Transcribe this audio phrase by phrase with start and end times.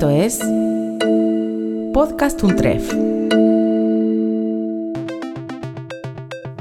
[0.00, 0.40] Esto es
[1.92, 2.90] Podcast Untref.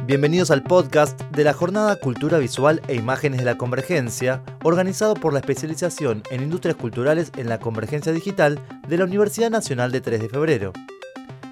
[0.06, 5.32] Bienvenidos al podcast de la Jornada Cultura Visual e Imágenes de la Convergencia, organizado por
[5.32, 10.20] la especialización en Industrias Culturales en la Convergencia Digital de la Universidad Nacional de 3
[10.20, 10.74] de Febrero.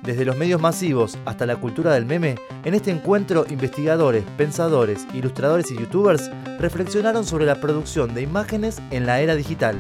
[0.04, 2.36] Desde los medios masivos hasta la cultura del meme,
[2.66, 6.30] en este encuentro investigadores, pensadores, ilustradores y youtubers
[6.60, 9.80] reflexionaron sobre la producción de imágenes en la era digital.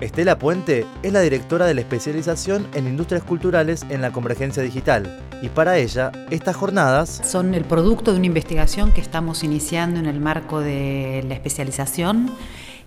[0.00, 5.20] Estela Puente es la directora de la especialización en industrias culturales en la convergencia digital.
[5.40, 10.06] Y para ella estas jornadas son el producto de una investigación que estamos iniciando en
[10.06, 12.30] el marco de la especialización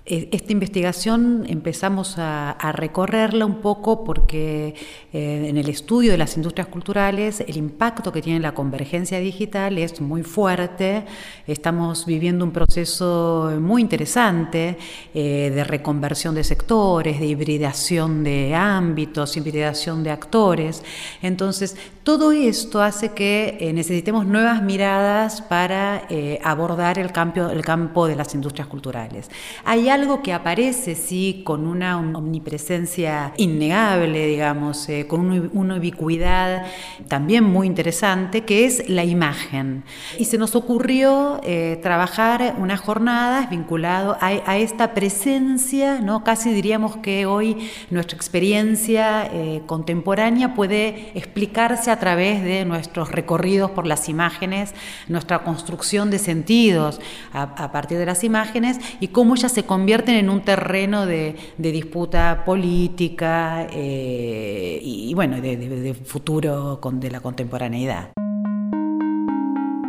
[0.10, 4.74] esta investigación empezamos a, recorrerla un poco porque
[5.14, 9.78] eh, en el estudio de las industrias culturales el impacto que tiene la convergencia digital
[9.78, 11.06] es muy fuerte.
[11.46, 14.78] Estamos viviendo un proceso muy interesante
[15.14, 20.84] eh, de reconversión de sectores, de hibridación de ámbitos, hibridación de actores.
[21.22, 26.08] Entonces, todo esto hace que eh, necesitemos nuevas miradas para
[26.44, 29.30] abordar el campo, el campo de las industrias culturales.
[29.66, 36.66] Hay algo que aparece, sí, con una omnipresencia innegable, digamos, eh, con una ubicuidad
[37.10, 39.84] también muy interesante, que es la imagen.
[40.18, 46.24] Y se nos ocurrió eh, trabajar unas jornadas vinculado a, esta presencia, ¿no?
[46.24, 47.58] Casi diríamos que hoy
[47.90, 54.74] nuestra experiencia eh, contemporánea puede explicarse a través de nuestros recorridos por las imágenes,
[55.08, 57.02] nuestra construcción de sentidos
[57.34, 61.08] a, a partir de las imágenes y cómo ellas se convierten convierten en un terreno
[61.08, 68.12] de, disputa política eh, y, bueno, de, futuro de la contemporaneidad.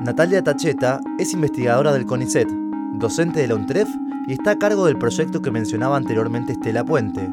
[0.02, 2.48] Natalia Tacheta es investigadora del CONICET,
[2.94, 3.90] docente de la UNTREF
[4.26, 7.28] y está a cargo del proyecto que mencionaba anteriormente Estela Puente.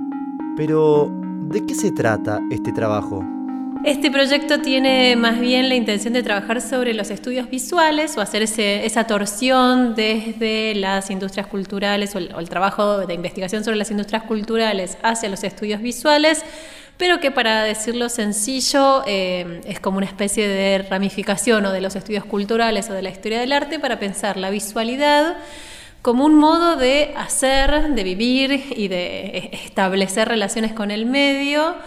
[0.58, 1.10] Pero,
[1.50, 3.37] ¿de qué se trata este trabajo?
[3.88, 8.42] Este proyecto tiene más bien la intención de trabajar sobre los estudios visuales o hacer
[8.42, 14.98] esa torsión desde las industrias culturales o el, trabajo de investigación sobre las industrias culturales
[15.04, 16.44] hacia los estudios visuales,
[16.98, 21.96] pero que para decirlo sencillo eh, es como una especie de ramificación o de los
[21.96, 25.38] estudios culturales o de la historia del arte para pensar la visualidad
[26.02, 31.78] como un modo de hacer, de vivir y de establecer relaciones con el medio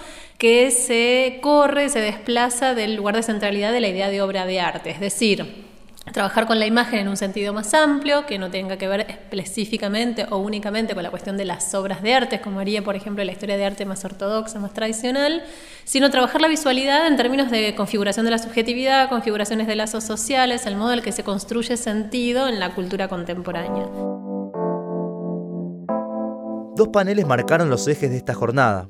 [0.40, 4.58] que se corre, se desplaza del lugar de centralidad de la idea de obra de
[4.58, 5.66] arte, es decir,
[6.14, 10.26] trabajar con la imagen en un sentido más amplio, que no tenga que ver específicamente
[10.30, 13.32] o únicamente con la cuestión de las obras de arte, como haría, por ejemplo, la
[13.32, 15.42] historia de arte más ortodoxa, más tradicional,
[15.84, 20.64] sino trabajar la visualidad en términos de configuración de la subjetividad, configuraciones de lazos sociales,
[20.64, 23.84] el modo en el que se construye sentido en la cultura contemporánea.
[26.76, 28.88] Dos paneles marcaron los ejes de esta jornada.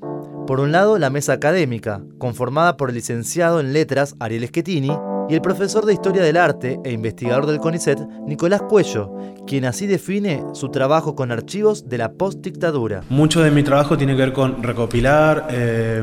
[0.50, 4.90] Por un lado, la mesa académica, conformada por el licenciado en letras Ariel Schettini
[5.28, 9.14] y el profesor de Historia del Arte e investigador del CONICET, Nicolás Cuello,
[9.46, 13.04] quien así define su trabajo con archivos de la postdictadura.
[13.10, 15.46] Mucho de mi trabajo tiene que ver con recopilar...
[15.52, 16.02] Eh,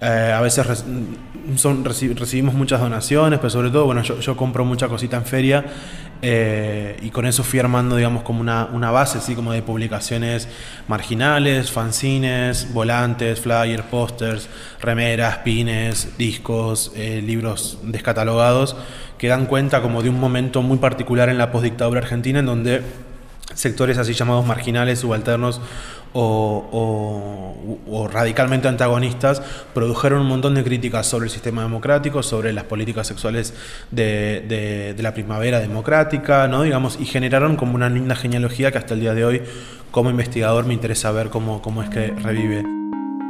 [0.00, 0.84] eh, a veces
[1.56, 5.64] son, recibimos muchas donaciones, pero sobre todo, bueno, yo, compro mucha cosita en feria
[6.20, 10.48] eh, y con eso fui armando, digamos, como una, una, base, así como de publicaciones
[10.86, 14.48] marginales, fanzines, volantes, flyers, pósters,
[14.80, 18.76] remeras, pines, discos, eh, libros descatalogados,
[19.16, 22.82] que dan cuenta como de un momento muy particular en la postdictadura argentina en donde
[23.54, 25.60] sectores así llamados marginales, subalternos
[26.18, 29.42] o, radicalmente antagonistas
[29.74, 33.54] produjeron un montón de críticas sobre el sistema democrático, sobre las políticas sexuales
[33.90, 36.62] de, la primavera democrática, ¿no?
[36.62, 39.42] digamos, y generaron como una linda genealogía que hasta el día de hoy,
[39.90, 42.64] como investigador, me interesa ver cómo, cómo es que revive.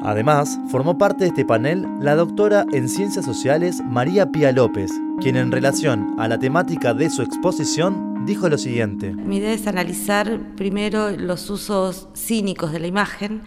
[0.05, 4.91] Además, formó parte de este panel la doctora en Ciencias Sociales María Pía López,
[5.21, 9.13] quien en relación a la temática de su exposición dijo lo siguiente.
[9.13, 13.43] Mi idea es analizar primero los usos cínicos de la imagen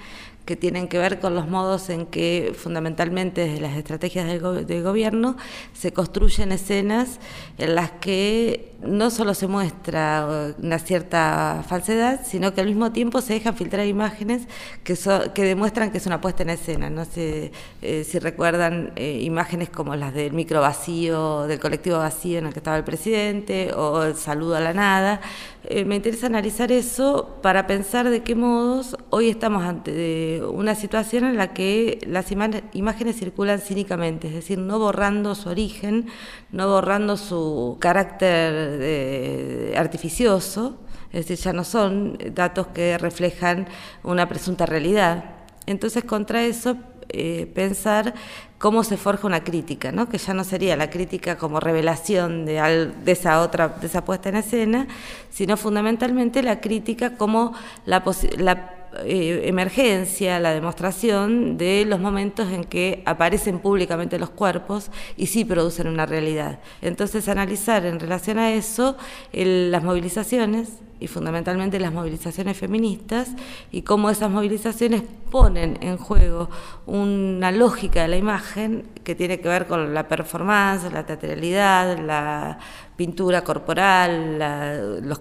[0.49, 5.37] que tienen que ver con los modos en que fundamentalmente desde las estrategias del, gobierno
[5.73, 7.19] se construyen escenas
[7.59, 13.21] en las que no solo se muestra una cierta falsedad, sino que al mismo tiempo
[13.21, 14.47] se dejan filtrar imágenes
[14.83, 14.97] que,
[15.35, 16.89] que demuestran que es una puesta en escena.
[16.89, 17.51] No sé
[17.83, 22.53] eh, si recuerdan eh, imágenes como las del micro vacío, del colectivo vacío en el
[22.53, 25.21] que estaba el presidente, o el saludo a la nada.
[25.65, 31.25] Eh, me interesa analizar eso para pensar de qué modos hoy estamos ante una situación
[31.25, 36.07] en la que las imágenes circulan cínicamente, es decir, no borrando su origen,
[36.51, 40.79] no borrando su carácter artificioso,
[41.11, 43.67] es decir, ya no son datos que reflejan
[44.03, 46.77] una presunta realidad, Entonces, contra eso,
[47.09, 48.13] eh, pensar
[48.59, 50.09] cómo se forja una crítica, ¿no?
[50.09, 54.29] que ya no sería la crítica como revelación de, de, esa otra, de esa puesta
[54.29, 54.87] en escena,
[55.31, 57.53] sino fundamentalmente la crítica como
[57.85, 58.03] la,
[58.37, 65.27] la eh, emergencia, la demostración de los momentos en que aparecen públicamente los cuerpos y
[65.27, 66.59] sí producen una realidad.
[66.81, 68.97] Entonces, analizar en relación a eso
[69.31, 73.29] las movilizaciones y fundamentalmente las movilizaciones feministas
[73.71, 76.49] y cómo esas movilizaciones ponen en juego
[76.85, 82.59] una lógica de la imagen que tiene que ver con la performance, la teatralidad, la
[82.95, 84.41] pintura corporal,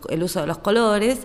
[0.08, 1.20] el uso de los colores,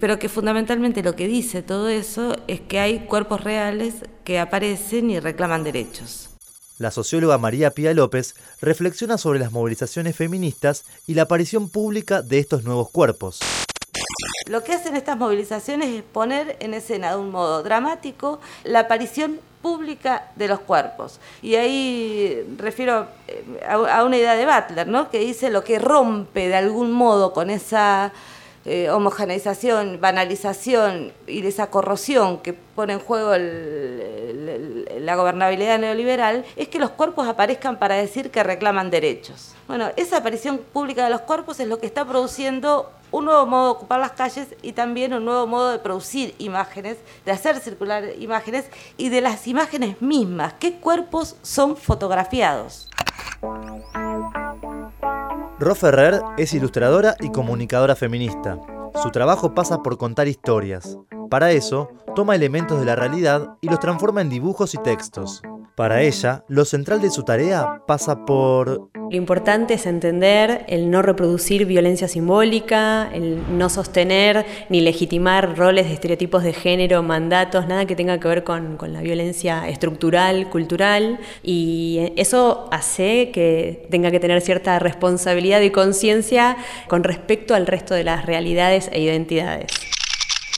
[0.00, 5.10] pero que fundamentalmente lo que dice todo eso es que hay cuerpos reales que aparecen
[5.10, 6.30] y reclaman derechos.
[6.78, 12.38] La socióloga María Pía López reflexiona sobre las movilizaciones feministas y la aparición pública de
[12.38, 13.38] estos nuevos cuerpos.
[14.46, 19.40] Lo que hacen estas movilizaciones es poner en escena de un modo dramático la aparición
[19.62, 21.20] pública de los cuerpos.
[21.40, 25.10] Y ahí refiero eh, a una idea de Butler, ¿no?
[25.10, 28.12] que dice lo que rompe de algún modo con esa
[28.64, 33.32] eh, homogeneización, banalización y esa corrosión que pone en juego
[35.00, 39.54] la gobernabilidad neoliberal, es que los cuerpos aparezcan para decir que reclaman derechos.
[39.66, 43.64] Bueno, esa aparición pública de los cuerpos es lo que está produciendo un nuevo modo
[43.66, 48.04] de ocupar las calles y también un nuevo modo de producir imágenes, de hacer circular
[48.18, 48.64] imágenes
[48.96, 50.54] y de las imágenes mismas.
[50.54, 52.88] ¿Qué cuerpos son fotografiados?
[55.58, 58.58] Ro Ferrer es ilustradora y comunicadora feminista.
[59.00, 60.98] Su trabajo pasa por contar historias.
[61.30, 65.42] Para eso, toma elementos de la realidad y los transforma en dibujos y textos.
[65.74, 71.02] Para ella, lo central de su tarea pasa por lo importante es entender el no
[71.02, 77.84] reproducir violencia simbólica, el no sostener ni legitimar roles de estereotipos de género, mandatos, nada
[77.84, 81.20] que tenga que ver con, la violencia estructural, cultural.
[81.42, 86.56] Y eso hace que tenga que tener cierta responsabilidad y conciencia
[86.88, 89.72] con respecto al resto de las realidades e identidades.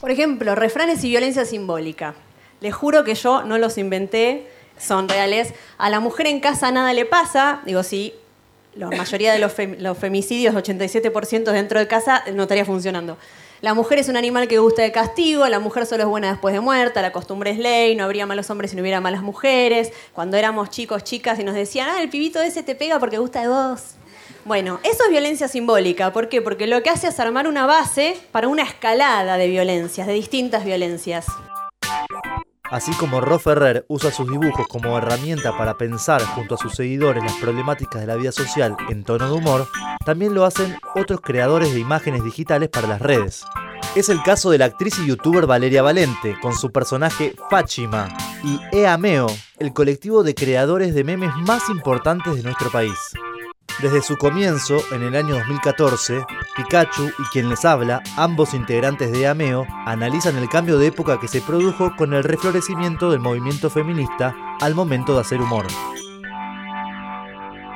[0.01, 2.15] Por ejemplo, refranes y violencia simbólica.
[2.61, 4.47] Les juro que yo no los inventé,
[4.79, 5.55] son reales.
[5.79, 8.15] A la mujer en casa nada le pasa, digo, sí,
[8.77, 13.17] la mayoría de los, femicidios, 87% dentro de casa, no estaría funcionando.
[13.61, 16.53] La mujer es un animal que gusta de castigo, la mujer solo es buena después
[16.53, 19.93] de muerta, la costumbre es ley, no habría malos hombres si no hubiera malas mujeres.
[20.13, 23.41] Cuando éramos chicos, chicas y nos decían, ah, el pibito ese te pega porque gusta
[23.41, 23.95] de vos.
[24.45, 26.13] Bueno, eso es violencia simbólica.
[26.13, 26.43] ¿Por qué?
[26.43, 30.67] Porque lo que hace es armar una base para una escalada de violencias, de distintas
[30.67, 31.25] violencias.
[32.75, 37.23] Así como Ro Ferrer usa sus dibujos como herramienta para pensar junto a sus seguidores
[37.23, 39.69] las problemáticas de la vida social en tono de humor,
[40.05, 43.45] también lo hacen otros creadores de imágenes digitales para las redes.
[43.95, 48.09] Es el caso de la actriz y youtuber Valeria Valente, con su personaje Fáchima,
[48.43, 49.29] y Eameo,
[49.61, 52.99] el colectivo de creadores de memes más importantes de nuestro país.
[53.81, 56.25] Desde su comienzo, en el año 2014,
[56.57, 61.29] Pikachu y quien les habla, ambos integrantes de Ameo, analizan el cambio de época que
[61.29, 65.67] se produjo con el reflorecimiento del movimiento feminista al momento de hacer humor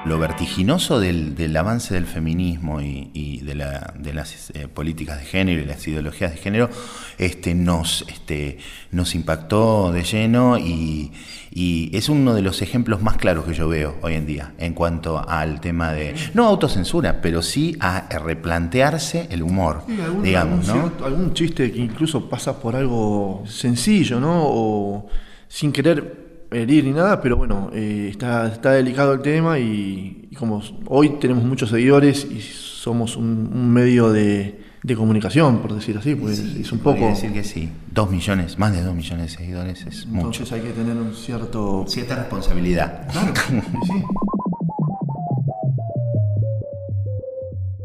[0.05, 5.87] lo vertiginoso del, avance del feminismo y, de, las eh, políticas de género y las
[5.87, 6.71] ideologías de género
[7.19, 8.59] este, nos, este,
[8.91, 11.13] nos impactó de lleno y,
[11.61, 15.29] es uno de los ejemplos más claros que yo veo hoy en día en cuanto
[15.29, 19.83] al tema de, no autocensura, pero sí a replantearse el humor,
[20.23, 20.69] digamos.
[20.69, 21.05] Algún, ¿no?
[21.05, 24.45] algún chiste que incluso pasa por algo sencillo, ¿no?
[24.45, 25.09] O
[25.49, 30.63] sin querer herir ni nada, pero bueno, eh, está, está delicado el tema y, como
[30.87, 36.39] hoy tenemos muchos seguidores y somos un, medio de, de, comunicación, por decir así, pues
[36.39, 37.07] es un poco...
[37.09, 40.43] decir que sí, dos millones, más de dos millones de seguidores es mucho.
[40.43, 41.85] Entonces hay que tener un cierto...
[41.89, 43.09] Cierta responsabilidad.
[43.11, 43.33] Claro,
[43.87, 44.03] sí.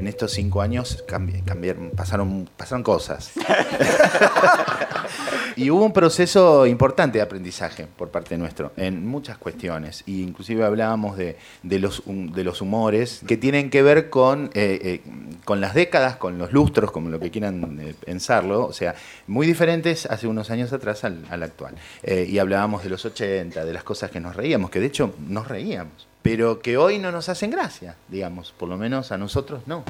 [0.04, 3.32] En estos cinco años cambiaron, pasaron, pasaron cosas.
[5.56, 10.04] y hubo un proceso importante de aprendizaje por parte nuestro en muchas cuestiones.
[10.06, 15.02] Y inclusive hablábamos de, los, de los humores que tienen que ver con, eh, eh,
[15.46, 18.66] con las décadas, con los lustros, como lo que quieran eh, pensarlo.
[18.66, 18.96] O sea,
[19.28, 21.76] muy diferentes hace unos años atrás al, al actual.
[22.04, 25.48] y hablábamos de los 80, de las cosas que nos reíamos, que de hecho nos
[25.48, 26.13] reíamos.
[26.24, 29.84] Pero que hoy no nos hacen gracia, digamos, por lo menos a nosotros no.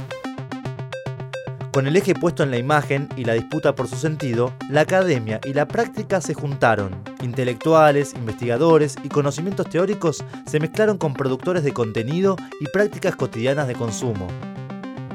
[1.72, 5.40] Con el eje puesto en la imagen y la disputa por su sentido, la academia
[5.44, 7.04] y la práctica se juntaron.
[7.22, 13.76] Intelectuales, investigadores y conocimientos teóricos se mezclaron con productores de contenido y prácticas cotidianas de
[13.76, 14.28] consumo.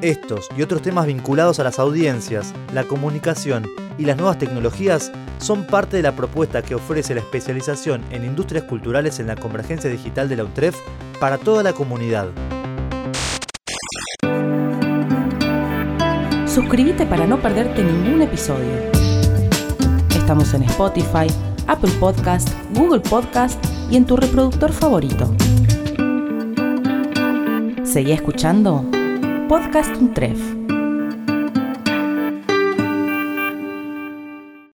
[0.02, 3.64] Estos y otros temas vinculados a las audiencias, la comunicación
[3.98, 8.64] y las nuevas tecnologías son parte de la propuesta que ofrece la especialización en industrias
[8.64, 10.76] culturales en la convergencia digital de la UNTREF
[11.20, 12.28] para toda la comunidad.
[16.46, 18.90] Suscríbete para no perderte ningún episodio.
[20.16, 21.26] Estamos en Spotify,
[21.66, 25.34] Apple Podcast, Google Podcast y en tu reproductor favorito.
[27.84, 28.84] Seguí escuchando
[29.48, 30.57] Podcast Untref.